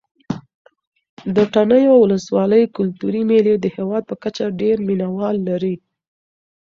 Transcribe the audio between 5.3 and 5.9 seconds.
لري.